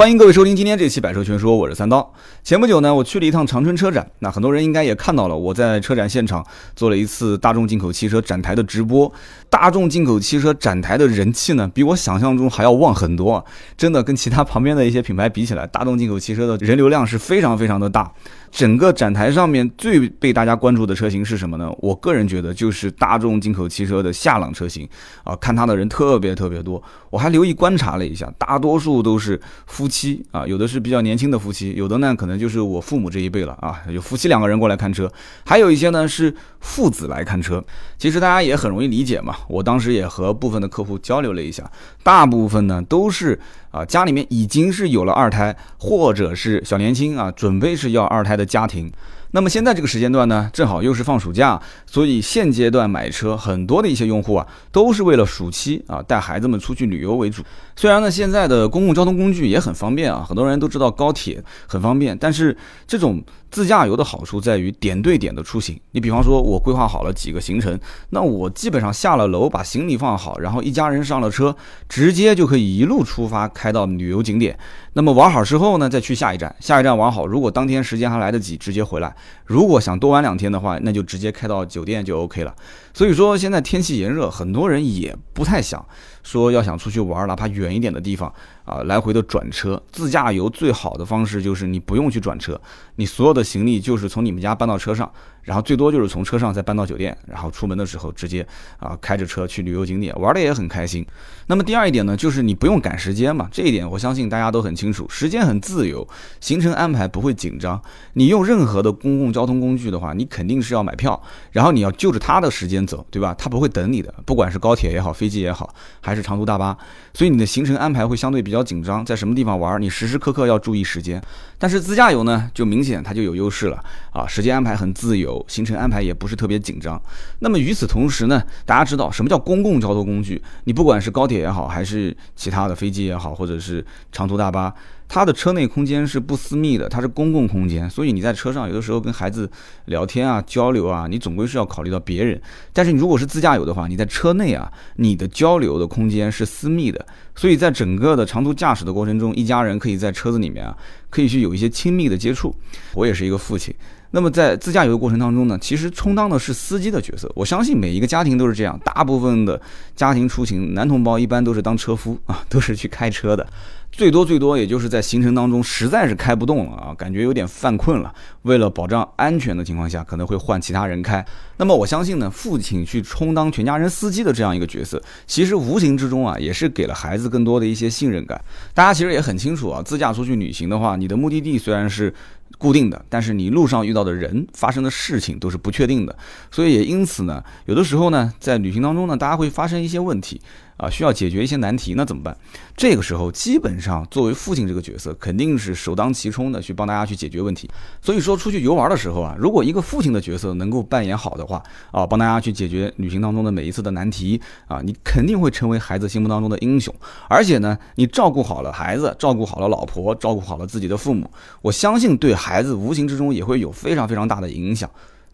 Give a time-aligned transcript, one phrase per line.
[0.00, 2.14] 欢迎各位收听今天这期《百车全说》，我是三刀。
[2.42, 6.42] 前不久呢，我去了一趟长春车展，那很多人应该也看到了，我在车展现场
[6.74, 9.12] 做了一次大众进口汽车展台的直播。
[9.50, 13.44] 大众进口汽车展台的人气呢，比我想象中还要旺很多啊！
[13.76, 18.10] 真的跟其他旁边的一些品牌比起来，大众进口汽车的人流量是非常非常的大。
[18.50, 21.72] 整个展台上面最被大家关注的车型是什么呢？
[21.78, 24.88] 我个人觉得就是大众进口汽车的夏朗车型
[25.24, 26.82] 啊，看它的人特别特别多。
[27.10, 35.10] 我还留意观察了一下，大多数都是夫妻啊，有的是比较年轻的夫妻，有的呢可能就是我父母这一辈了啊，有夫妻两个人过来看车，
[35.44, 37.64] 还有一些呢是父子来看车。
[37.98, 41.70] 其实大家也很容易理解嘛，我当时也和部分的客户交流了一下，
[42.02, 43.38] 大部分呢都是。
[43.70, 48.90] 啊，家里面已经是有了二胎，或者是小年轻啊，准备是要二胎的家庭。
[49.32, 57.40] 那么现在这个时间段呢，正好又是放暑假，所以现阶段买车很多的一些用户啊，都是为了暑期啊带孩子们出去旅游为主。
[57.76, 62.56] 虽然呢，现在的公共交通工具也很方便啊，很多人都知道高铁很方便，但是
[62.88, 65.78] 这种自驾游的好处在于点对点的出行。
[65.92, 67.78] 你比方说，我规划好了几个行程，
[68.10, 71.54] 那我基本上下了楼把行李放好，然后一家人上了车，
[71.88, 74.58] 直接就可以一路出发开到旅游景点。
[74.92, 79.14] 那么玩好之后呢，再去下一站，下一站玩好，如果当天时间还来得及，直接回来。
[79.44, 82.54] 如果想多玩两天的话，那就直接开到酒店就 OK 了。
[82.92, 85.84] 所以说现在天气炎热，很多人也不太想
[86.22, 88.32] 说要想出去玩，哪怕远一点的地方
[88.64, 92.60] 啊，来回的转车自驾游最好的方式就是你不用去转车，
[92.96, 95.10] 你所有的行李就是从你们家搬到车上，
[95.50, 98.46] 然后最多就是从车上再搬到酒店，然后出门的时候直接
[98.78, 101.04] 啊开着车去旅游景点玩的也很开心。
[101.46, 106.06] 那么第二一点呢，就是你不用赶时间嘛，这一点我相信大家都很清楚，时间很自由，
[106.40, 107.80] 行程安排不会紧张。
[108.12, 111.20] 你用任何的公共交通工具的话，你肯定是要买票，
[111.50, 112.80] 然后你要就着它的时间。
[112.86, 113.34] 走对吧？
[113.38, 116.76] 他不会等你的，不管是高铁也好，飞机也好，还是长途大巴，
[117.12, 121.22] 所以你的行程安排会相对比较紧张，在什么地方玩，你时时刻刻要注意时间。
[121.58, 123.78] 但是自驾游呢，就明显它就有优势了
[124.12, 127.00] 啊，时间安排很自由，行程安排也不是特别紧张。
[127.38, 130.42] 那么与此同时呢，大家知道什么叫公共交通工具？
[130.64, 134.74] 你不管是高铁也好，还是其他的飞机也好，或者是长途大巴。
[135.12, 139.50] 它的车内空间是不私密的，它是公共空间，所以你在车上有的时候跟孩子
[139.86, 142.40] 聊天啊、交流啊，你总归是要考虑到别人。
[142.72, 150.78] 但是你如果是自驾游的话，你在车内啊，你的交流的空间是私密的，所以在整个的长途驾驶的过程中，一家人可以在车子里面啊，
[151.10, 152.54] 可以去有一些亲密的接触。
[152.94, 153.74] 我也是一个父亲。
[154.12, 157.30] 那么在自驾游的过程当中呢，其实充当的是司机的角色。
[157.34, 159.60] 我相信每一个家庭都是这样，大部分的
[159.94, 163.46] 家庭出行，男同胞一般都是当车夫啊，都是去开车的。
[163.92, 168.12] 最多最多也就是在行程当中实在是开不动了啊，感觉有点犯困了。
[168.42, 171.24] 为了保障安全的情况下，可能会换其他人开。
[171.56, 178.40] 那么我相信呢，父亲去充当全家人司机的这样一个角色，其实无形之中啊，也是给了孩子更多的一些信任感。
[178.74, 182.12] 大家其实也很清楚啊，自驾出去旅行的话，你的目的地虽然是。
[182.58, 186.16] 固定的，但是你路上遇到的人、发生的事情都是不确定的，
[186.50, 190.40] 所以也因此呢，有的时候呢，在旅行当中呢，大家会发生一些问题。
[190.80, 192.34] 啊，需要解决一些难题，那怎么办？
[192.74, 197.70] 这个时候，基本上作为父亲这个角色，肯定是首当其冲的去帮大家去解决问题。
[198.00, 206.94] 所以说，出去游玩的时候啊，如果一个父亲的角色能够扮演好的话，啊，帮大家去解决旅行当中的每一次的难题，啊，你肯定会成为孩子心目当中的英雄。
[207.28, 211.30] 而且呢，你照顾好了孩子，照顾好了老婆，照顾好了自己的父母，
[211.60, 214.88] 我相信对孩子无形之中也会有非常非常大的影响。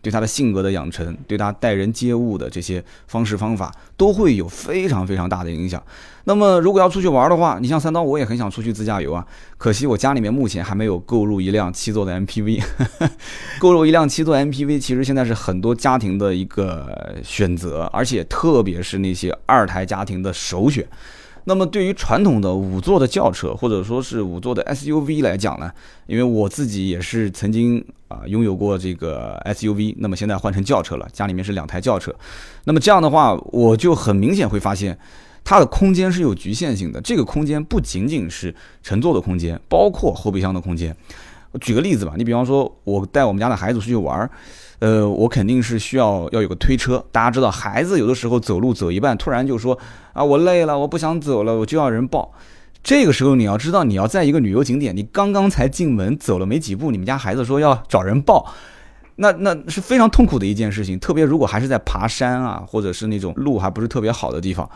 [0.06, 5.82] 对他的性格的养成，对他待人接物的这些方式方法，都会有非常非常大的影响。
[6.22, 9.26] 那么，如果要出去玩的话，你像三刀，我也很想出去自驾游啊。
[9.58, 12.62] 可惜我家里面目前还没有购入一辆七座的 MPV。
[13.58, 20.86] 购入一辆七座 MPV，其实现在是很多家庭的一个选择，而且特别是那些二胎家庭的首选。
[21.48, 25.70] 那么对于传统的五座的轿车或者说是五座的 SUV 来讲呢，
[26.06, 32.12] 因为我自己也是曾经啊拥有过这个 SUV，那么现在换成轿车了，家里面是两台轿车，
[32.64, 34.98] 那么这样的话，我就很明显会发现
[35.44, 37.00] 它的空间是有局限性的。
[37.00, 38.52] 这个空间不仅仅是
[38.82, 40.94] 乘坐的空间，包括后备箱的空间。
[41.60, 44.30] 举个例子吧，你比方说我带我们家的孩子出去玩儿。
[44.78, 47.02] 呃，我肯定是需要要有个推车。
[47.10, 49.78] 大家知道，孩子有的时候走路走一半，突然就说
[50.12, 52.30] 啊，我累了，我不想走了，我就要人抱。
[52.82, 58.52] 这个时候你要知道，你要在一个旅游景点，你刚刚才进门走了没几步，你们家孩子说要找人抱，
[59.16, 60.98] 那那是非常痛苦的一件事情。
[60.98, 64.68] 特别如果还是在爬山啊，或者是那种路还不是特别好的地方。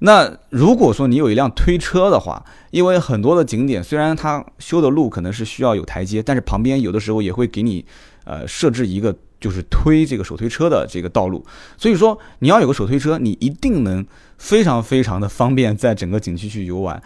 [0.00, 7.84] 那如果说你有一辆推车的话，因为很多的景点虽然它修的路可能是需要有台阶，但是旁边有的时候也会给你
[8.24, 9.14] 呃设置一个。
[9.40, 11.44] 就是推这个手推车的这个道路，
[11.76, 14.02] 所以说你要有个手推车，你一定能
[14.38, 17.02] 非常非常的方便在整个景区去游玩。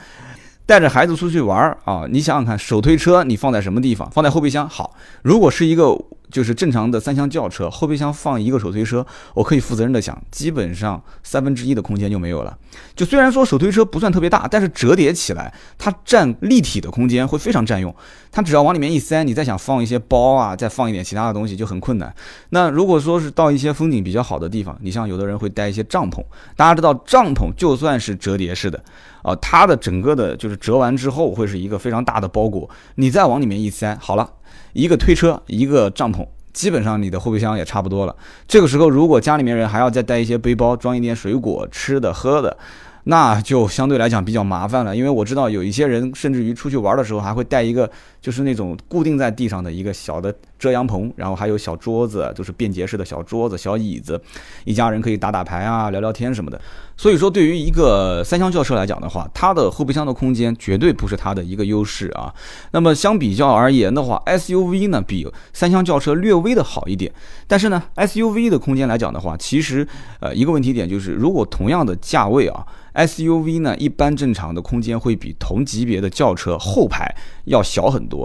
[0.65, 4.09] 带着孩子出去玩儿啊，你想想看，手推车你放在什么地方？
[4.13, 4.95] 放在后备箱好。
[5.23, 5.87] 如果是一个
[6.31, 12.57] 就是正常的三厢轿车，后备箱放一个手推车，我可以负责任的讲，基本上三分之一的空间就没有了。
[12.95, 17.95] 就虽然说手推车不算特别大，但是折叠起来它占立体的空间会非常占用。
[18.31, 22.15] 它只要往里面一塞，你再想放一些包啊，再放一点其他的东西就很困难。
[22.51, 26.23] 那如果说是到一些风景比较好的地方，你像有的人会带一些帐篷，
[26.55, 28.79] 大家知道帐篷就算是折叠式的
[29.23, 34.31] 啊，它的整个的就是折完之后会是一个非常大的包裹，你再往里面一塞，好了。
[34.75, 36.18] 一个推车，一个帐篷，
[36.59, 38.17] 基本上你的后备箱也差不多了。
[38.49, 42.57] 这个时候，如果家里面人还要再带一些背包，装一点水果、吃的、喝的，
[43.05, 44.97] 那就相对来讲比较麻烦了。
[44.97, 47.89] 因为我知道有一些人甚至于出去玩的时候还会带一个，
[48.29, 54.21] 就是那种固定在地上的一个小的遮阳棚，然后还有小桌子，就是便捷式的小桌子、小椅子，
[54.67, 56.61] 一家人可以打打牌啊、聊聊天什么的。
[56.95, 62.31] 所以说，对于一个三厢轿车来讲的话，它的后备箱的空间绝对不是它的一个优势啊。
[62.73, 67.11] 那么相比较而言的话，SUV 呢比三厢轿车略微的好一点。
[67.47, 69.89] 但是呢，SUV 的空间来讲的话，其实
[70.21, 77.15] 呃一个问题点就是，如果同样的价位啊，SUV 呢一般正常的空间会比同级别的轿车后排
[77.45, 78.18] 要小很多。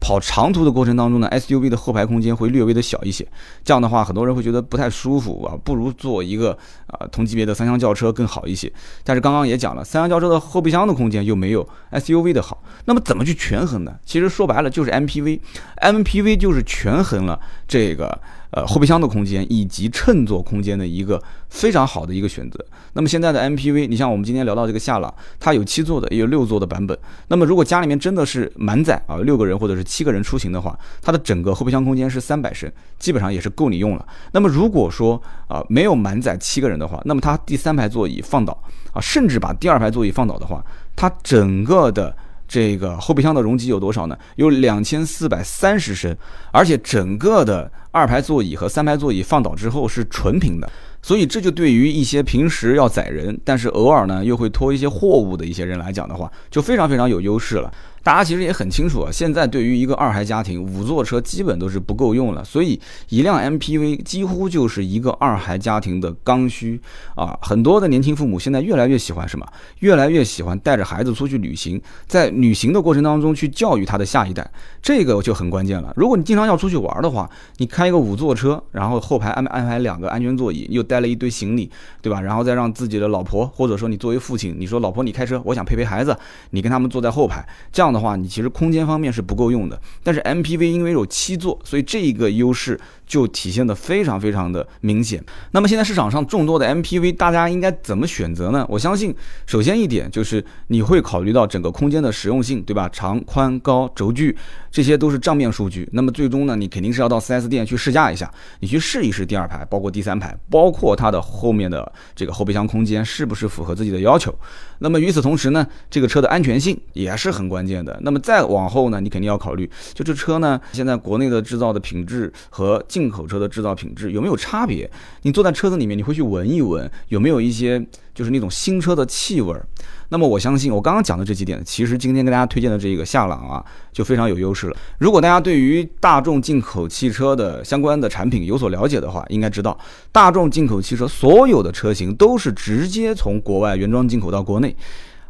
[0.00, 3.26] 跑长途的过程当中呢，SUV 的后排空间会略微的小一些，
[3.62, 6.56] 这样的话很多人会觉得不太舒服啊，不如坐一个
[6.86, 8.72] 啊同级别的三厢轿车更好一些。
[9.04, 13.94] 但是刚刚也讲了，三厢轿车的后备箱的空间又没有 SUV 的好，那么怎么去权衡呢？
[14.06, 17.38] 其实说白了就是 MPV，MPV 就是权衡了
[17.68, 18.18] 这个。
[18.52, 22.58] 呃，后备箱的空间以及乘坐空间的一个非常好的一个选择。
[22.94, 26.98] 那么现在的 MPV，你像我们今天聊到这个夏朗，它有七座的，也有六座的版本。
[27.28, 34.04] 那么如果家里面真的是满载啊，六个人或者是七个人出行的话，它的整个后备箱空间是三百升，基本上也是够你用了。
[34.32, 38.60] 那么如果说啊没有满载七个人的话，那么它第三排座椅放倒
[38.92, 40.64] 啊，甚至把第二排座椅放倒的话，
[40.96, 42.16] 它整个的。
[42.50, 44.18] 这个后备箱的容积有多少呢？
[44.34, 46.16] 有两千四百三十升，
[46.50, 50.68] 而且整个的二排座椅和三排座椅放倒之后是纯平的，
[51.00, 57.72] 所以这就对于一些平时要载人，但是偶尔呢又会拖一些货物的一些人来讲的话，就非常非常有优势了。
[58.02, 62.80] 大家其实也很清楚啊，现在对于一个二孩家庭，五座车基本都是不够用了，所以
[63.10, 66.80] 一辆 MPV 几乎就是一个二孩家庭的刚需
[67.14, 67.38] 啊。
[67.42, 69.46] 很多的年轻父母现在越来越喜欢什么？
[69.80, 74.50] 越来越喜欢带着孩子出去旅行，在旅行的过程当中去教育他的下一代，
[74.80, 75.92] 这个就很关键了。
[75.94, 81.70] 如果你经常要出去玩的话，你开一个五座车，然后后排安安排两个安全座椅，又带了一堆行李，
[82.00, 82.22] 对吧？
[82.22, 86.16] 然后再让自己的老婆，或者说你作为父亲，你说老婆你开车，我想陪陪孩子，
[86.52, 87.89] 你跟他们坐在后排，这样。
[87.92, 92.78] 的话，你其实空间方面是不够用的，但是 MPV 因为有七座，所以这一个优势
[93.10, 95.20] 就体现的非常非常的明显。
[95.50, 98.64] 那么现在市场上众多的 MPV，大家应该怎么选择呢？
[98.68, 99.12] 我相信，
[99.46, 102.88] 首先一点就是你会考虑到整个空间的实用性，对吧？
[102.92, 104.36] 长、宽、高、轴距，
[104.70, 105.88] 这些都是账面数据。
[105.92, 114.32] 那么最终呢，你肯定是要到 4S 店去试驾一下，你去试一试第二排，包括第三排，包括它的后面的这个后备箱空间是不是符合自己的要求。
[114.78, 117.98] 那么与此同时呢，这个车的安全性也是很关键的。
[118.02, 124.88] 那么再往后呢，你肯定要考虑，就这车呢，现在国内的制造的品质和进进口车的制造品质有没有差别？
[125.22, 127.82] 你坐在车子里面，你会去闻一闻，有没有一些
[128.14, 129.66] 就是那种新车的气味儿？
[130.10, 134.76] 那么我相信，我刚刚讲的这几点，其实今天跟大家推荐的这个夏朗啊，就非常有优势了。
[134.98, 139.78] 如果大家对于大众进口汽车的相关的产品有所了解的话，应该知道，
[140.12, 144.76] 大众进口汽车所有的车型都是直接从国外原装进口到国内，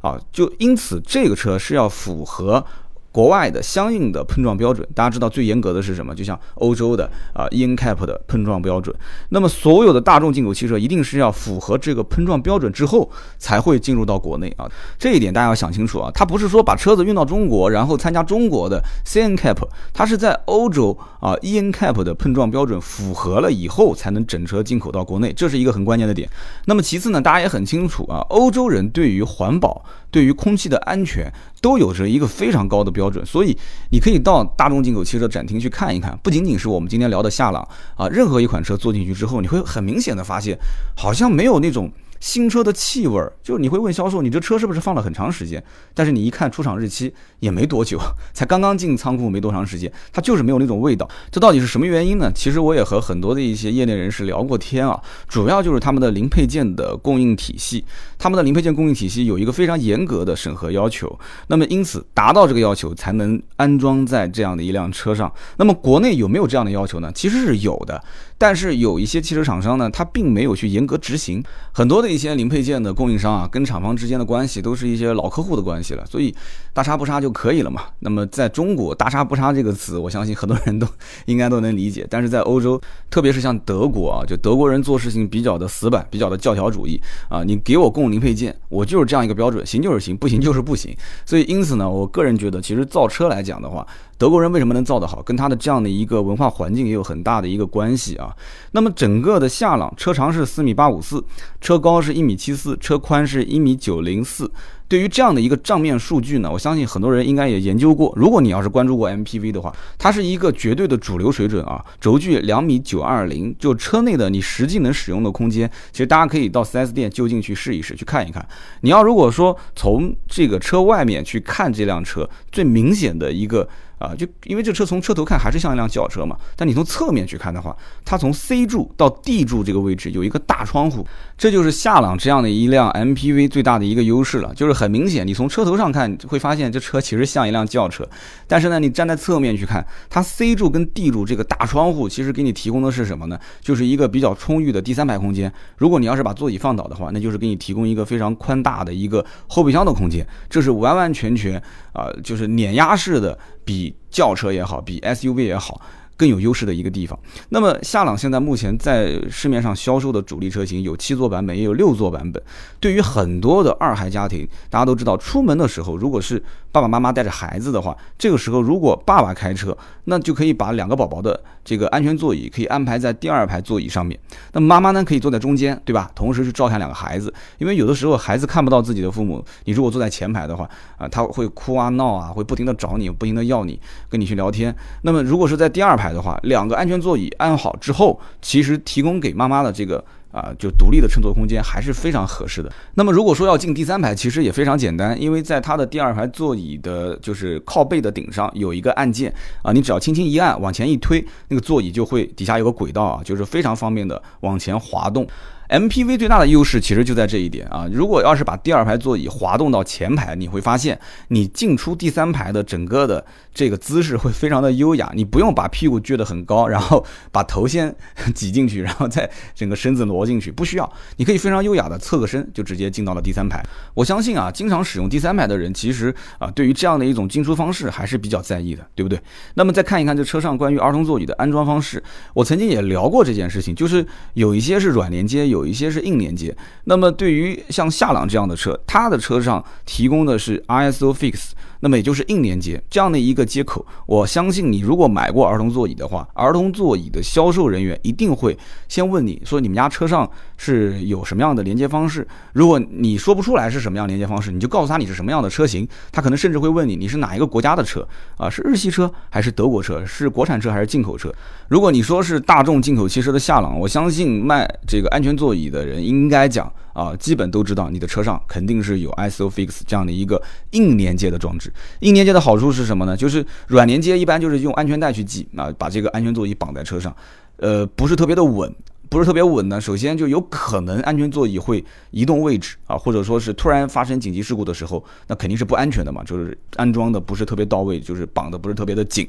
[0.00, 2.66] 啊，就因此这个车是要符合。
[3.12, 6.14] 国外的相应的碰撞标准，大家知道最严格的是什么？
[6.14, 8.94] 就像欧洲的啊 e n cap 的碰撞标准。
[9.30, 14.70] 那么所有的大众进口汽车一定是要符合这个碰撞标准之后才会进入到国内啊。
[14.98, 16.10] 这一点大家要想清楚啊。
[16.14, 19.58] 它不是说把车子运到中国，然后参加中国的 c n cap，
[19.92, 26.28] 它是在欧洲啊 e n cap 的碰撞标准符合了以后才能整车进口到国内，这是一个很关键的点。
[26.66, 29.84] 那么其次呢，大家也很清楚啊，欧洲人对于环保。
[30.10, 33.56] 对于空气的安全都有着一个非常高的标准，所以
[33.90, 36.18] 你可以到大众进口汽车展厅去看一看。
[36.22, 40.58] 不仅仅是我们今天聊的夏朗啊，任何一款车坐进去之后，你会很明显的发现，
[40.96, 41.90] 好像没有那种。
[42.20, 45.62] 新车的气味儿，就是你会问销售，你这车是不是放了很长时间？
[45.94, 47.98] 但是你一看出厂日期也没多久，
[48.34, 51.08] 才刚刚进仓库没多长时间，它就是没有那种味道。
[51.30, 52.30] 这到底是什么原因呢？
[52.34, 57.84] 其实我也和很多的一些业内人士聊过天啊，主要就是他们的零配件的供应体系，
[58.18, 61.18] 他们的零配件供应体系有一个非常严格的审核要求。
[61.46, 65.32] 那么因此达到这个要求才能安装在这样的一辆车上。
[65.56, 67.10] 那么国内有没有这样的要求呢？
[67.14, 68.02] 其实是有的，
[68.40, 71.42] 但是有一些汽车厂商呢，他并没有去严格执行，
[71.72, 72.10] 很多的。
[72.10, 76.34] 一些零配件的供应商啊，跟厂方之间的关系都是一些老客户的关系了，所以
[76.72, 77.82] 大差不差就可以了嘛。
[78.00, 80.84] 那么在中国，大差不差这个词，我相信很多人都
[81.26, 82.04] 应该都能理解。
[82.10, 90.92] 但是在欧洲，特别是像德国啊，就德国人做事情比较的死板，比较的教条主义啊，你给我供零配件，我就是这样一个标准，行就是行，不行就是不行。
[91.24, 93.86] 所以因此呢，我个人觉得，其实造车来讲的话，
[94.18, 98.29] 德国人为什么能造得好，跟他的这样的一个文化环境也有很大的一个关系啊。
[98.72, 101.22] 那么整个的夏朗车长是四米八五四，
[101.60, 104.50] 车高是一米七四，车宽是一米九零四。
[104.88, 108.12] 对于这样的一个账面数据呢，我相信很多人应该也研究过。
[108.16, 111.84] 如果你要是关注过 MPV 的话，它是一个绝对的主流水准啊。
[112.00, 118.44] 轴距两米九二零，就车内的你实际能使用的空间，其实大家可以到 4S 店就近去试一试，去看一看。
[118.80, 123.68] 你要如果说从这个车外面去看这辆车，最明显的一个。
[124.00, 134.54] 啊，就因为这车从车头看还是像一辆轿车嘛，但你从侧面去看的话，它从 C 柱到 D 柱这个位置有一个大窗户，这就是夏朗这样的一辆 MPV 最大的一个优势了。
[134.54, 138.08] 就是很明显，你从车头上看会发现这车其实像一辆轿车，
[138.46, 143.38] 但是呢，你站在侧面去看，它 C 柱跟 D 柱这个大窗户其实给你提供的是什么呢？
[143.60, 145.52] 就是一个比较充裕的第三排空间。
[145.76, 153.38] 如果你要是把座椅放倒的话，那就是给你提供一个非常宽大的一个后备箱的空间，这是完完全全啊，就是碾压式的。
[153.70, 155.80] 比轿车也好，比 SUV 也好，
[156.20, 157.18] 更有优势的一个地方。
[157.48, 162.42] 那么夏朗现在目前在市面上销售的主力车型有七座版本，也有六座版本。
[162.78, 169.74] 对于很多的二孩家庭，大家都知道，出门的时候如果是爸爸妈妈带着孩子的话，这个时候如果爸爸开车，
[170.04, 174.20] 那就可以把两个宝宝的这个安全座椅可以安排在第二排座椅上面。
[174.52, 176.10] 那妈妈呢可以坐在中间，对吧？
[176.14, 184.74] 同时去照看两个孩子，因为有的时候孩子看不到自己的父母，你如果坐在前排的话，啊，他会哭啊闹啊，会不停的找你，不停的要你，跟你去聊天。
[185.02, 190.04] 那么如果是在第二排的话，两个安全座椅安好之后，其实提供给妈妈的这个。
[190.32, 192.70] 啊，就独立的乘坐空间还是非常合适的。
[192.94, 205.26] 那么如果说要进第三排，其实也非常简单，因为在它的第二排座椅的，就是靠背的顶上有一个按键啊，你只要轻轻一按，往前一推，那个座椅就会底下有个轨道啊，就是非常方便的往前滑动。
[205.70, 207.88] MPV 最大的优势其实就在这一点啊！
[207.92, 210.98] 如果要是把第二排座椅滑动到前排，你会发现
[211.28, 213.24] 你进出第三排的整个的
[213.54, 217.94] 这个姿势会非常的优雅，你不用把屁股撅得很高，然后把头先
[218.34, 223.64] 挤进去，然后再整个身子挪进去，不需要，你可以非常优雅的侧个身就直接进到了第三排。
[223.94, 229.16] 我相信啊，经常使用第三排的人，其实啊，对于这样的一种进出方式还是比较在意的，对不对？
[229.54, 232.02] 那么再看一看这车上关于儿童座椅的安装方式，
[232.34, 235.59] 我曾经也聊过这件事情，就是有一些是软连接，有。
[235.60, 241.50] 有一些是硬连接，那么对于像夏朗这样的车，它的车上提供的是 ISOFIX。
[241.80, 248.56] 那么也就是硬连接这样的一个接口，我相信你如果买过儿童座椅的话，儿童座椅的销售人员一定会
[248.88, 252.26] 先问你说你们家车上是有什么样的连接方式。
[252.52, 258.06] 如果你说不出来是什么样连接方式，你就告诉他你是什么样的车型，他可能甚至会问你你是哪一个国家的车
[258.36, 258.48] 啊？
[258.48, 260.04] 是日系车还是德国车？
[260.04, 261.32] 是国产车还是进口车？
[261.68, 266.70] 如果你说是大众进口汽车的夏朗，我相信卖这个安全座椅的人应该讲。
[266.92, 271.72] 啊，基本都知道你的车上肯定是有 ISOFIX 这样的一个硬连接的装置。
[272.00, 273.16] 硬连接的好处是什么呢？
[273.16, 277.14] 就是软连接一般就是用安全带去系啊，把这个安全座椅绑在车上，
[277.56, 278.74] 呃，不是特别的稳，
[279.10, 279.78] 不是特别稳呢。
[279.78, 286.22] 首先就有可能安全座椅会移动位置啊，或者说是突然发生紧急事故的时候，那肯定是不安全的嘛。
[286.24, 289.28] 就是安装的不是特别到位，就是绑的不是特别的紧。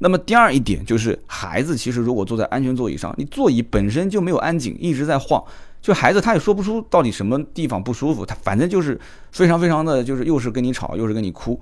[0.00, 5.42] 那么第二一点就是孩子其实如果坐在安全座椅上，你座椅本身就没有安紧，一直在晃。
[5.80, 9.00] 就孩子他也说不出到底什么地方不舒服，他反正就是
[9.32, 11.58] 非常非常的就是又是跟你吵又是跟你哭。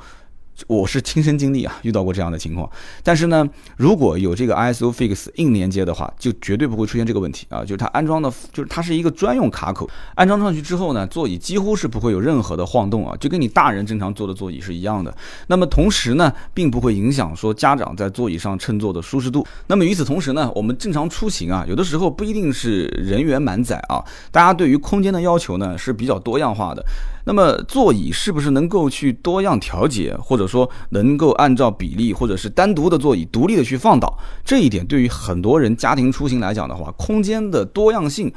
[0.67, 2.69] 我是亲身经历啊，遇到过这样的情况。
[3.03, 7.61] 但是呢，如果有这个 ISOFIX 硬连接的话，就绝对不会出现这个问题啊。
[7.61, 15.15] 就是它安装的，就是它是一个专用卡口，安装上去之后呢，座椅几乎是不会有任何的晃动啊，就跟你大人正常坐的座椅是一样的。
[15.47, 19.47] 那么同时呢，并不会影响说家长在座椅上乘坐的舒适度。
[19.69, 26.85] 那么与此同时呢，我们正常出行啊，有的时候不一定是人员满载啊，大家对于空间的要求呢是比较多样化的。
[27.29, 34.19] 那么座椅是不是能够去多样调节，或者说能够按照比例，或者是单独的座椅独立的去放倒？
[34.43, 38.33] 这一点对于很多人家庭出行来讲的话，空间的多样性。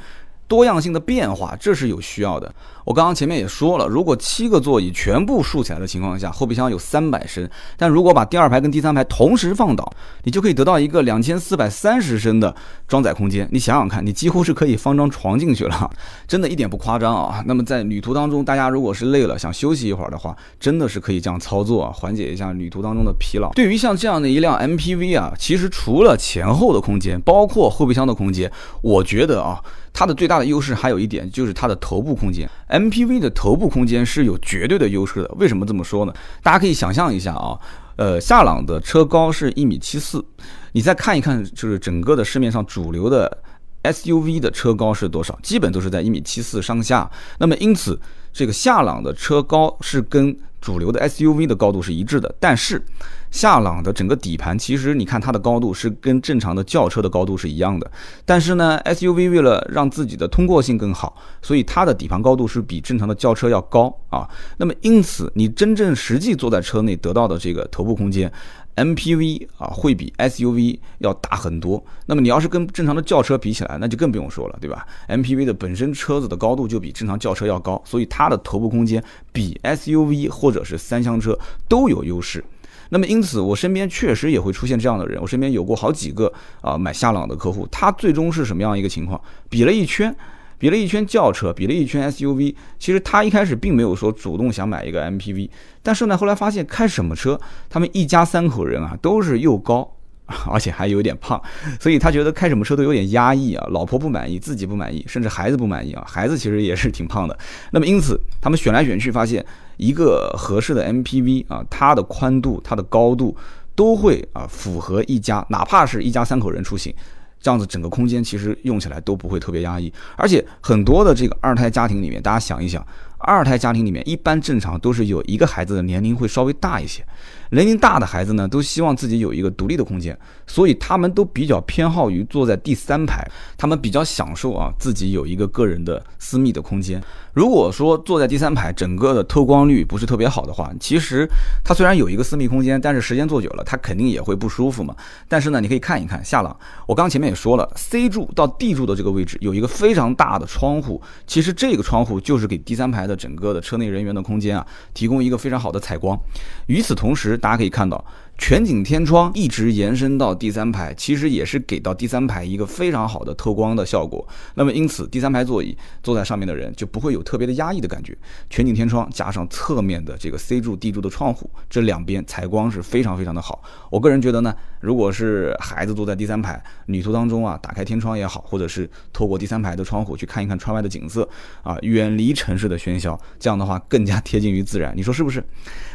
[0.48, 2.54] 多样性的变化，这是有需要的。
[2.84, 7.46] 我刚刚前面也说了，如果七个座椅全部竖起来的情况下，后备箱有三百升；
[7.76, 9.90] 但如果把第二排跟第三排同时放倒，
[10.24, 12.54] 你就可以得到一个两千四百三十升的
[12.88, 13.48] 装载空间。
[13.52, 15.90] 你想想看，你几乎是可以放张床进去了，
[16.26, 17.42] 真的一点不夸张啊。
[17.46, 23.52] 那么在旅途当中，大家如果是累了想休息一会儿的话，真的是可以这样操作啊，缓解一下旅途当中的疲劳。
[23.52, 28.50] 对于像这样的一辆 MPV 啊，其实除了前后的空间，包括后备箱的空间，
[28.82, 29.62] 我觉得啊。
[29.92, 35.34] 它的最大的优势还有一点就是它的头部空间，MPV 的头部空间是有绝对的优势的。
[35.36, 36.14] 为什么这么说呢？
[36.42, 37.58] 大家可以想象一下啊，
[37.96, 40.24] 呃，夏朗的车高是一米七四，
[40.72, 43.38] 你再看一看，就是整个的市面上主流的
[43.82, 45.38] SUV 的车高是多少？
[45.42, 47.10] 基本都是在一米七四上下。
[47.38, 48.00] 那么因此，
[48.32, 52.82] 这个夏朗的车高是跟主流的 SUV 的高度是一致的，但是
[53.30, 57.90] 夏朗的整个底盘其实你看它的高度是跟正常的轿车的高度是一样的，
[58.24, 64.28] 但是呢 SUV 为了让自己的通过性更好，所以它的底盘高度是比正常的轿车要高啊。
[64.56, 68.32] 那么因此你真正实际坐在车内得到的这个头部空间。
[68.76, 71.84] MPV 啊，会比 SUV 要大很多。
[72.06, 79.02] 那么你要是跟正常的轿车比起来，那就更不用说了，对吧？MPV 的本身车子的高度就比正常轿车要高，所以它的头部空间
[79.32, 81.38] 比 SUV 或者是三厢车
[81.68, 82.42] 都有优势。
[82.88, 85.20] 那么因此，我身边确实也会出现这样的人。
[85.20, 89.20] 我身边有过好几个啊买夏朗的客户，他最终是什么样一个情况？
[89.48, 90.14] 比了一圈。
[90.62, 95.50] 比了一圈轿车，比了一圈 SUV，其实他一开始并没有说主动想买一个 MPV，
[95.82, 99.96] 但是呢，后来发现开什么车，他们一家三口人啊，都是又高，
[100.48, 101.42] 而且还有点胖，
[101.80, 107.36] 所以他觉得开什么车都有点压抑啊，老婆不满意，自己不满意，甚至孩子不满意啊，孩子其实也是挺胖的。
[107.72, 109.44] 那么因此，他们选来选去，发现
[109.78, 113.36] 一个合适的 MPV 啊，它的宽度、它的高度
[113.74, 116.94] 都会啊符合一家，哪怕是一家三口人出行。
[117.42, 122.86] 这样子整个空间其实用起来都不会特别压抑，而且很多的这个二胎家庭里面，大家想一想，
[123.22, 127.04] 二胎家庭里面一般正常都是有一个孩子的年龄会稍微大一些。
[127.50, 133.22] 年龄大的孩子呢，都希望自己有一个独立的空间，所以他们都比较偏好于坐在第三排，
[133.58, 137.02] 他们比较享受啊自己有一个个人的私密的空间。
[137.34, 141.28] 如果说坐在第三排，整个的透光率不是特别好的话，其实
[141.62, 144.96] 它虽然有一个私密空间，但是时间坐久了，它肯定也会不舒服嘛。
[145.28, 156.18] 但是呢，你可以看一看夏朗，我刚前面也说了，C 柱到 D 柱的这个位置有一个非常大的窗户，其实这个窗户就是给第三排的整个的车内人员的空间啊提供一个非常好的采光。
[156.66, 158.04] 与此同时，大家可以看到。
[158.38, 164.26] 全景天窗一直延伸到第三排，其实也是给到第三排一个非常好的透光的效果。
[164.54, 168.16] 那么因此，第三排座椅坐在上面的人就不会有特别的压抑的感觉。
[168.50, 173.62] 全景天窗加上侧面的这个 C 柱、D 柱的窗户，这两边采光是非常非常的好。
[173.90, 181.28] 我个人觉得呢，如果是孩子坐在第三排，旅途当中啊，打开天窗也好，或者是透过第三排的窗户去看一看窗外的景色
[181.62, 184.92] 啊，远离城市的喧嚣，这样的话更加贴近于自然。
[184.96, 185.44] 你说是不是？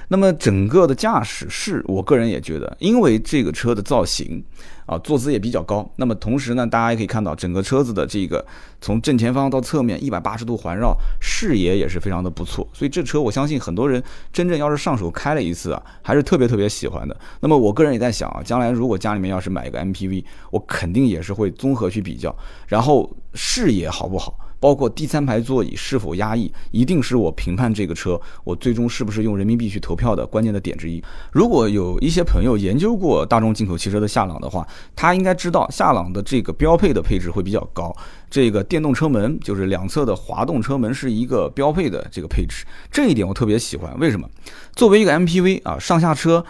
[0.10, 4.42] 那么整个的驾驶室，我个人也觉得，因为这个车的造型
[4.86, 5.90] 啊，坐姿也比较高。
[5.98, 8.46] 那么同时呢，大家也可以看到，整个车子的这个
[8.80, 12.66] 从正前方到侧面一百八十度环绕，视野也是非常的不错。
[12.74, 17.16] 所以这车我相信很多人真正要是上手开了一次啊，还是特别特别喜欢的。
[17.42, 22.34] 那么我个人也在想啊，将来如果家里面要是买一个 MPV，我肯定也是会综合去比较，
[22.68, 24.40] 然后视野好不好。
[24.60, 31.04] 包括第三排座椅是否压抑，一定是我评判这个车我最终是不是用人民币去投票的关键的点之一。
[31.32, 37.96] 如果有一些朋友研究过大众进口汽车的夏朗的话，他应该知道夏朗的这个标配的配置会比较高。
[38.30, 43.98] 这个电动车门就是两侧的滑动车门是一个标配的这个配置，这一点我特别喜欢。
[44.00, 44.28] 为什么？
[44.76, 46.44] 作为一个 MPV 啊，上下车。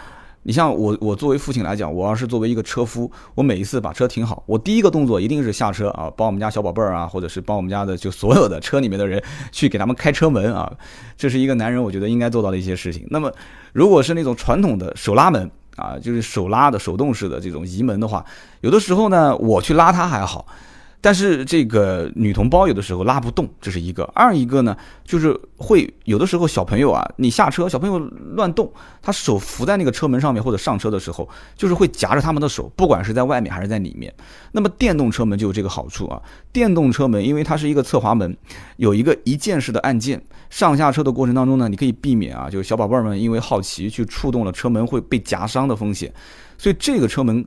[0.48, 10.72] 你像我，我作为父亲来讲，我要是作为一个车夫，我每一次把车停好，我第一个动作一定是下车啊，帮我们家小宝贝儿啊，或者是帮我们家的就所有的车里面的人去给他们开车门啊，
[11.18, 13.06] 这是一个男人我觉得应该做到的一些事情。
[13.10, 13.30] 那么，
[13.74, 18.24] 如果是那种传统的手拉门啊，就是手拉的手动式的这种移门的话，
[18.62, 20.46] 有的时候呢，我去拉它还好。
[21.00, 27.98] 但是这个女同胞有的时候拉不动，这是一个；二一个呢，就是会有的时候小朋友啊，你下车，小朋友
[28.34, 28.68] 乱动，
[29.00, 34.12] 他手扶在那个车门上面或者上车的时候，就是会夹着他们的手，不管是在外面还是在里面。
[34.52, 36.20] 那么电动车门就有这个好处啊，
[36.52, 38.36] 电动车门因为它是一个侧滑门，
[38.76, 46.12] 有一个一键式的按键，上下车的过程当中呢，你可以避免啊，就是小宝贝儿们因为好奇去触动了车门会被夹伤的风险，
[46.58, 47.46] 所以这个车门。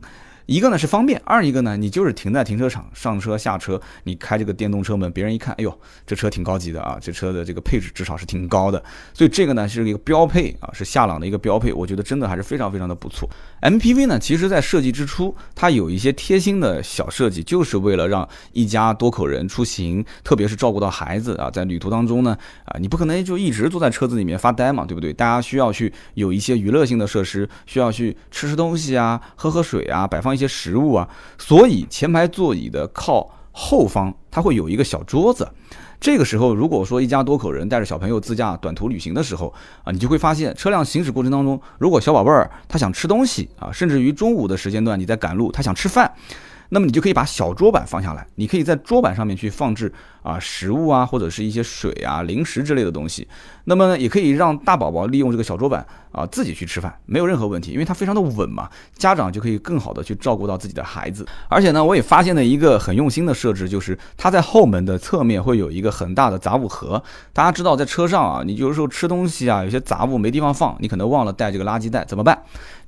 [0.52, 8.84] 一个呢是方便，二一个呢，你就是停在停车场上车下车，你开这个电动车门，别人一看，哎呦，这车挺高级的啊，这车的这个配置至少是挺高的，
[9.14, 13.30] 所以这个呢是一个标配啊，是夏朗的一个标配，我觉得真的还是非常非常的不错。
[13.62, 25.14] MPV 呢，其实在设计之初，它有一些贴心的小设计，就是为了让一家多口人出行，特别是照顾到孩子啊，在旅途当中呢，啊，你不可能就一直坐在车子里面发呆嘛，对不对？
[25.14, 35.48] 大家需要去有一些娱乐性的设施，需要去吃吃东西啊，喝喝水啊，摆放一些食物啊，所以前排座椅的靠后方，它会有一个小桌子。
[36.00, 46.12] 这个时候，如果说一家多口人带着小朋友自驾短途旅行的时候啊，你就会发现车辆行驶过程当中，如果小宝贝儿他想吃东西啊，甚至于中午的时间段你在赶路，他想吃饭，
[46.74, 49.92] 那么你就可以把小桌板放下来，你可以在桌板上面去放置
[50.24, 53.28] 啊食物啊或者是一些水啊零食之类的东西。
[53.66, 61.28] 那么也可以让大宝宝利用这个小桌板啊自己去吃饭，没有任何问题，因为它非常的稳嘛，家长就可以更好的去照顾到自己的孩子。
[61.50, 67.04] 而且呢，我也发现了一个很用心的设置，就是它在后门的侧面会有一个很大的杂物盒。
[67.34, 72.42] 大家知道，在车上啊，你有的时候吃东西啊，有些杂物没地方放，你可能忘了带这个垃圾袋，怎么办？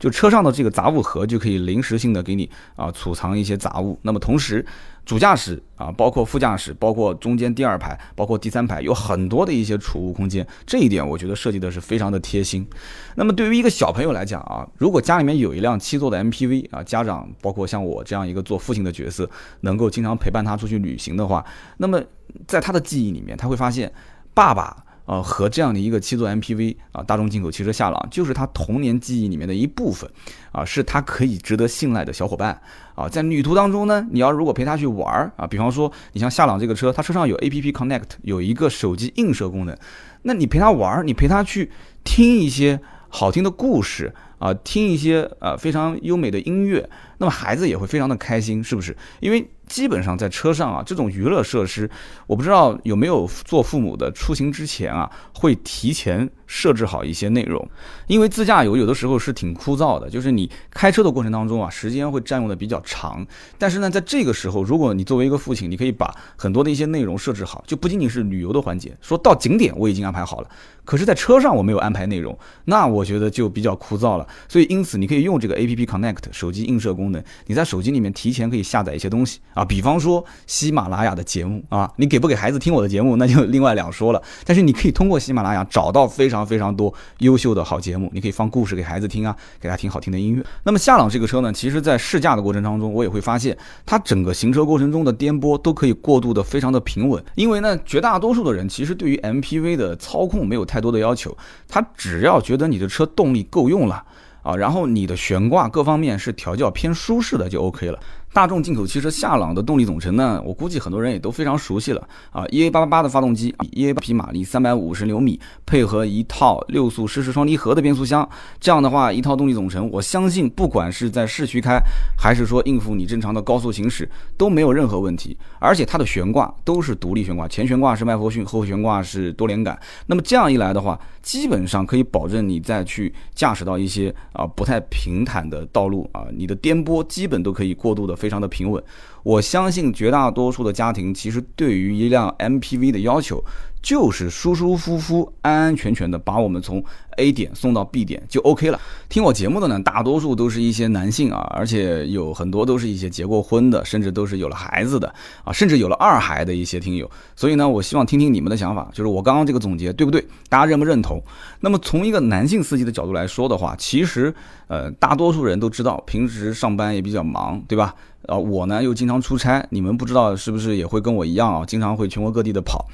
[0.04, 3.98] 就车上的这个杂物盒就可以临时性的给你啊储藏一些杂物。
[4.02, 4.66] 那么同时，
[5.06, 10.46] 主驾驶啊，包括副驾驶，包括中间第二排，包括第三排，有很多的一些储物空间。
[10.66, 12.68] 这一点我觉得设计的是非常的贴心。
[13.16, 19.30] 那么对于一个小朋友来讲啊，如果家里面有一辆七座的 MPV 啊，家长包括像我这样一个做父亲的角色，
[19.62, 21.46] 能够经常陪伴他出去旅行的话，
[21.78, 22.04] 那么
[22.46, 23.89] 在他的记忆里面，他会发现
[24.34, 24.84] 爸爸。
[25.06, 30.10] 呃，和这样的一个七座 MPV 啊，大众进口汽车夏朗，就是他童年记忆里面的一部分
[30.52, 32.62] 啊，是他可以值得信赖的小伙伴
[32.96, 33.10] 啊。
[33.10, 39.78] 在旅途当中呢，你要如果陪他去玩儿啊，比方说你像夏朗这个车，它车上有 APP Connect，有一个手机映射功能，
[40.22, 41.70] 那你陪他玩儿，你陪他去
[42.06, 48.96] 听一些好听的故事啊，听一些呃非常优美的音乐，那么孩子也会非常的开心，是不是？
[49.20, 51.89] 因为基本上在车上啊，这种娱乐设施，
[52.27, 57.67] 我不知道有没有做父母的出行之前啊，会提前设置好一些内容。
[58.08, 63.25] 因为自驾游有的时候是挺枯燥的，就是你开车的过程当中啊，时间会占用的比较长。
[63.58, 70.49] 但是呢，在这个时候，如果你作为一个父亲，你可以把很多的一些内容设置好，就不仅仅是旅游的环节，说到景点我已经安排好了，
[70.84, 74.27] 可是在车上我没有安排内容，那我觉得就比较枯燥了。
[74.47, 79.63] 所以因此你可以用这个 A P P Connect 手机映射功能，你在手机里面提前可以下载一些东西啊。
[79.63, 84.21] 比方说喜马拉雅的节目啊，你给不给孩子听我的节目，那就另外两说了。
[84.45, 90.43] 但是你可以通过喜马拉雅找到非常非常多优秀的好节目，你可以放故事给孩子听啊，给他听好听的音乐。
[90.63, 97.23] 那么夏朗这个车呢，其实在试驾的过程当中，我也会发现它整个行车过程中的颠簸都可以过渡的非常的平稳。
[97.36, 101.36] 因为呢，绝大多数的人其实对于 MPV 的操控没有太多的要求，
[101.67, 104.03] 他只要觉得你的车动力够用了
[104.41, 107.99] 啊，然后你的悬挂各方面是调教偏舒适的就 OK 了。
[108.34, 118.28] 大众进口汽车夏朗的动力总成呢，我估计很多人也都非常熟悉了啊，EA 八八八的发动机，EA 匹马力，三百五十牛米，配合一套六速湿式双离合的变速箱，
[118.60, 121.80] 这样的话一套动力总成，我相信不管是在市区开，
[122.17, 125.38] 还是说应付你正常的高速行驶，都没有任何问题。
[125.60, 129.80] 而且它的悬挂都是独立悬挂，前悬挂是麦弗逊，后悬挂是多连杆。
[130.08, 138.17] 那么这样一来的话，基本上可以保证你再去驾驶到一些啊不太平坦的道路啊，你的颠簸基本都可以过渡的。
[138.23, 138.81] 非常的平稳，
[139.21, 143.43] 我相信绝大多数的家庭其实对于一辆 MPV 的要求
[143.81, 146.81] 就是舒舒服服、安安全全的把我们从
[147.17, 148.79] A 点送到 B 点就 OK 了。
[149.09, 157.12] 听我节目的呢，大多数都是一些男性啊，而且有很多都是一些结过婚的，甚至都是有了孩子的啊，甚至有了二孩的一些听友。
[157.36, 160.25] 所以呢，我希望听听你们的想法，就是我刚刚这个总结对不对？
[160.47, 161.21] 大家认不认同？
[161.59, 164.33] 那么从一个男性司机的角度来说的话，其实
[164.69, 167.93] 呃，大多数人都知道，平时上班也比较忙，对吧？
[168.27, 171.65] 啊，我呢又经常出差，你们不知道是不是也会跟我一样啊？
[171.65, 172.88] 经常会全国各地的跑。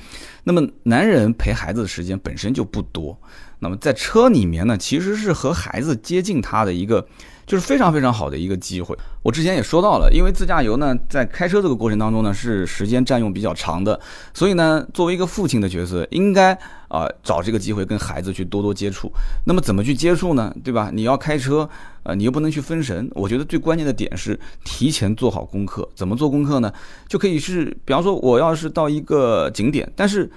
[0.43, 3.17] 那么男人陪孩子的时间本身就不多，
[3.59, 7.07] 那么在车里面呢，其实是和孩子接近他的一个。
[7.49, 8.95] 就是非常非常好的一个机会。
[9.23, 13.99] 我之前也说到了，因为自驾游呢，在开车这个过程当中呢，是时间占用比较长的，
[14.35, 16.53] 所以呢，作为一个父亲的角色，应该
[16.89, 19.11] 啊找这个机会跟孩子去多多接触。
[19.47, 20.55] 那么怎么去接触呢？
[20.63, 20.91] 对吧？
[20.93, 21.67] 你要开车，
[22.03, 23.09] 呃，你又不能去分神。
[23.15, 25.89] 我觉得最关键的点是提前做好功课。
[25.95, 26.71] 怎么做功课呢？
[27.07, 30.29] 就可以是，比方说我要是到一个景点，但是。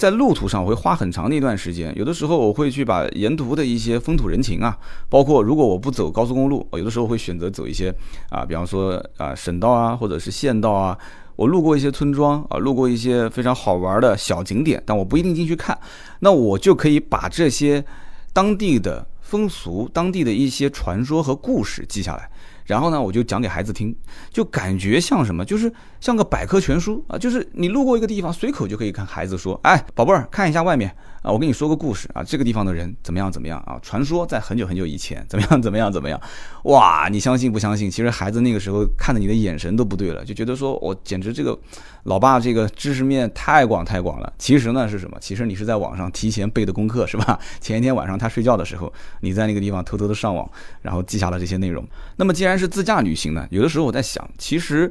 [0.00, 4.74] 在路途上我会花很长的一段时间，有的时候我会去把沿途的一些风土人情啊，
[5.10, 7.94] 包括如果我不走高速公路，有的时候会选择走一些
[8.30, 10.96] 啊，比方说啊省道啊，或者是县道啊，
[11.36, 15.78] 我路过一些村庄啊，路过一些非常好玩的小景点，但我不一定进去看，
[16.20, 17.84] 那我就可以把这些
[18.32, 22.30] 当地的风俗、当地的一些传说和故事记下来。
[22.70, 23.92] 然后呢，我就讲给孩子听，
[24.30, 36.18] 就感觉像什么，就是像个百科全书啊，就是你路过一个地方，随口就可以看孩子说，哎，宝贝儿，看一下外面啊，我跟你说个故事啊，这个地方的人怎么样怎么样啊，传说在很久很久以前怎么样 怎么样怎么样，
[36.64, 37.90] 哇，你相信不相信？
[37.90, 41.58] 其实孩子那个时候看着你的眼神都不对了，就觉得说我简直这个
[42.04, 44.32] 老爸这个知识面太广太广了。
[44.38, 45.18] 其实呢是什么？
[45.20, 47.38] 其实你是在网上提前背的功课是吧？
[47.60, 51.86] 前一天晚上他睡觉的时候，你在那个地方偷偷的上网，然后记下了这些内容。
[52.16, 54.90] 那么既然是自驾旅行呢，有的时候我在想，其实，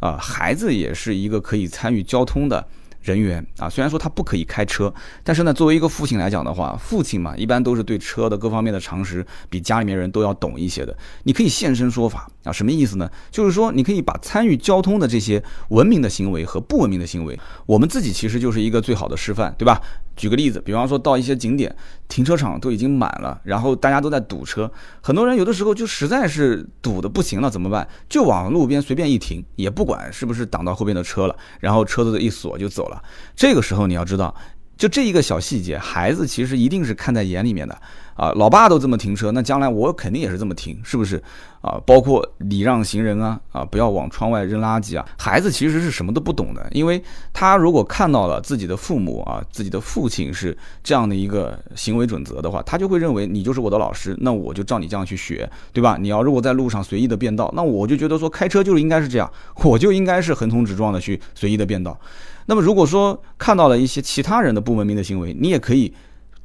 [0.00, 2.66] 啊，孩子也是一个可以参与交通的
[3.02, 3.68] 人员啊。
[3.68, 10.96] 虽然说他不可以开车，但是呢，作为一个父亲来讲的话，父亲嘛，一般都是对车的各方面的常识比家里面人都要懂一些的。
[11.24, 13.10] 你可以现身说法啊，什么意思呢？
[13.30, 19.80] 就是说你可以把参与交通的这些文明的行为和不文明的行为，我们自己其实就是一个最好的示范，对吧？
[20.20, 21.74] 举个例子，比方说到一些景点，
[22.06, 27.88] 停车场都已经满了，然后大家都在堵车，很多人有的时候就实在是堵的不行了，怎么办？
[28.06, 33.02] 就往路边随便一停，也不管是不是挡到后边的车了，然后车子一锁就走了。
[33.34, 34.34] 这个时候你要知道，
[34.76, 37.80] 就这一个小细节，孩子其实一定是看在眼里面的。
[38.14, 41.22] 啊，老爸都这么停车，那将来我肯定也是这么停，是不是？
[41.62, 45.06] 啊，包括礼让行人啊，啊，不要往窗外扔垃圾啊。
[45.18, 47.02] 孩子其实是什么都不懂的，因为
[47.34, 55.98] 他如果看到了自己的父母啊，自己的父亲是这样的一个行为准则的话，他就会认为你就是我的老师，那我就照你这样去学，对吧？
[56.00, 59.30] 你要如果在路上随意的变道，那我就觉得说开车就是应该是这样，
[59.62, 61.98] 我就应该是横冲直撞的去随意的变道。
[62.46, 65.92] 那么如果说看到了一些其他人的不文明的行为，你也可以。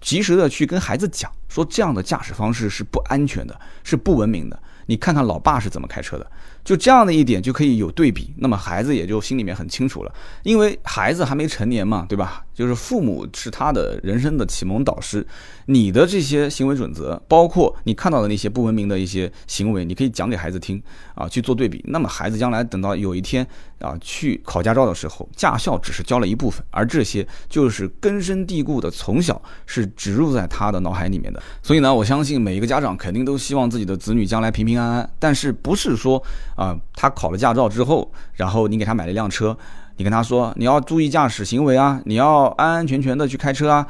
[0.02, 4.62] 及时的去跟孩子讲，说这样的驾驶方式是不安全的，是不文明的。
[4.88, 6.32] 你看看老爸是怎么开车的。
[6.66, 10.14] 就这样的一点就可以有对比，那么孩子也就心里面很清楚了，
[10.44, 12.45] 因为孩子还没成年嘛，对吧？
[12.56, 15.24] 就是父母是他的人生的启蒙导师，
[15.68, 20.82] 你的这些行为准则，包括你看到的那些不文明的一些行为，你可以讲给孩子听
[21.14, 21.84] 啊，去做对比。
[21.90, 23.46] 那么孩子将来等到有一天
[23.80, 31.44] 啊去考驾照的时候，驾校只是教了一部分，而这些就是根深蒂固的，从小是植入在他的脑海里面的。
[31.62, 36.24] 所以呢，我相信每一个家长肯定都希望自己的子女将来平平安安，但是不是说。
[36.56, 39.58] 啊，他考了驾照之后，然后你给他买了一辆车，
[39.98, 43.86] 你跟他说你要注意驾驶行为啊，你要安安全全的去开车啊。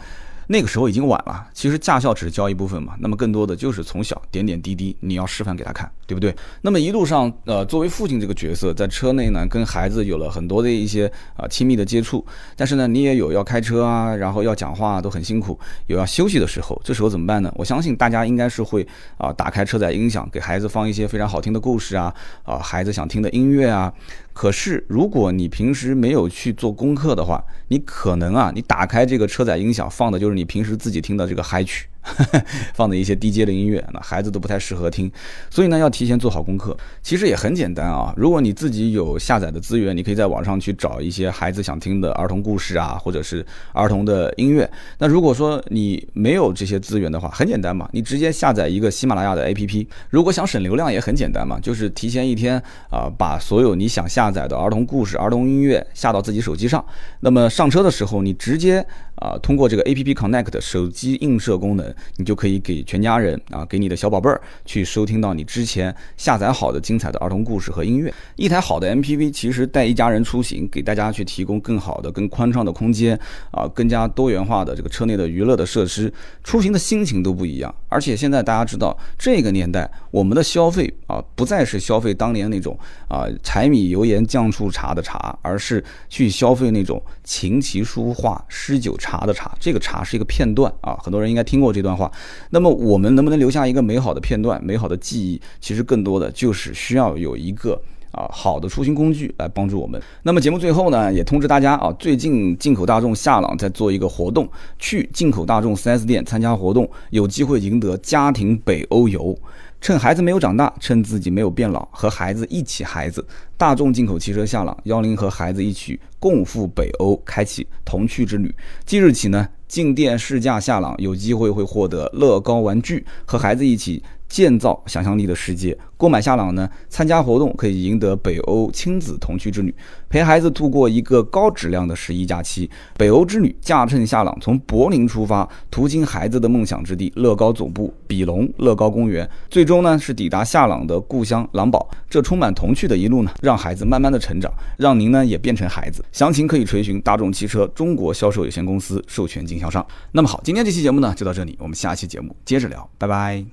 [0.48, 6.36] 那个时候已经晚了，其实驾校只是教一部分嘛，那么更多的就是从小点点滴滴，你要示范给他看，对不对？
[6.62, 17.52] 那么一路上，呃，作为父亲这个角色，在车内呢，跟孩子有了很多的一些啊亲密的接触，但是呢，你也有要开车啊，然后要讲话都很辛苦，有要休息的时候，这时候怎么办呢？
[17.56, 18.86] 我相信大家应该是会
[19.18, 22.13] 啊打开车载音响，给孩子放一些非常好听的故事啊，
[22.44, 23.94] 啊孩子想听的音乐啊。
[24.34, 31.88] 可是，如果你平时没有去做功课的话，你可能啊，你打开这个车载音响放的就是你平时自己听的这个嗨曲。
[32.74, 35.12] 放的一些低阶的音乐，那孩子都不太适合听，
[35.50, 36.76] 所以呢，要提前做好功课。
[37.02, 44.70] 其实也很简单啊，如果你自己有下载的资源，你可以在网上去找一些孩子想听的儿童故事啊，或者是儿童的音乐。
[44.98, 49.88] 那如果说你没有这些资源的话，很简单嘛，你直接下载一个喜马拉雅的 APP。
[50.10, 56.84] 如果想省流量也很简单嘛，就是提前一天啊，把所有你想下载的儿童故事、儿童音乐下到自己手机上。
[57.20, 61.86] 那么上车的时候，你直接啊，通过这个 APP Connect 手机映射功能。
[62.17, 68.13] 你就可以给全家人啊，给你的小宝贝儿去收听到你之前下载好的精彩的儿童故事和音乐。
[68.36, 73.19] 一台好的 MPV 其实带一家人出行，给大家去提供更好的、更宽敞的空间
[73.51, 76.12] 啊，更加多元化的这个车内的娱乐的设施，
[76.43, 77.73] 出行的心情都不一样。
[77.89, 89.56] 而且现在大家知道，这个年代我们的消费啊，不再是消费当年那种啊柴米油盐酱醋茶的茶，而是去消费那种琴棋书画诗酒茶的茶。
[89.60, 91.86] 这个茶是一个片段啊，很多人应该听过这。
[91.86, 92.12] 段话，
[92.50, 95.39] 那么我们能不能留下一个美好的片段、美好的记忆？
[95.62, 100.02] 其实更多的就是需要有一个啊好的出行工具来帮助我们。
[100.24, 109.38] 那么节目最后呢，也通知大家啊，最近进口大众夏朗在做一个活动，去进口大众 4S 店参加活动，有机会赢得家庭北欧游。
[109.86, 113.24] 趁孩子没有长大，趁自己没有变老，和孩子一起，孩子
[113.56, 118.52] 大众进口汽车夏朗邀您和孩子一起共赴北欧，开启童趣之旅。
[118.84, 119.48] 即日起呢。
[119.67, 124.02] 进店试驾夏朗，有机会会获得乐高玩具，和孩子一起
[124.36, 125.78] 建造想象力的世界。
[125.95, 129.74] 购买夏朗呢，参加活动可以赢得北欧亲子童趣之旅，
[130.10, 132.69] 陪孩子度过一个高质量的十一假期。
[132.98, 141.89] 北欧之旅驾乘夏朗从柏林出发，途经孩子的梦想之地乐高总部比隆乐高公园，最终呢是抵达夏朗的故乡狼堡。
[142.10, 146.04] 这充满童趣的一路呢，让孩子慢慢的成长，让您呢也变成孩子。
[146.12, 149.86] 详情可以垂询大众汽车中国销售有限公司授权经销商。
[150.12, 153.45] 那么好，今天这期节目呢就到这里，我们下期节目接着聊，拜拜。